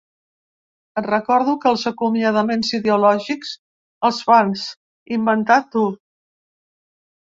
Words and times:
Et 1.01 1.07
recordo 1.11 1.55
que 1.65 1.69
els 1.73 1.83
acomiadaments 1.91 2.73
ideològics 2.79 3.55
els 4.13 4.25
vas 4.33 4.67
inventar 5.23 5.63
tu. 5.75 5.89